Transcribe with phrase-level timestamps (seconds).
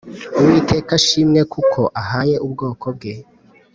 [0.39, 3.13] Uwiteka ashimwe kuko ahaye ubwoko bwe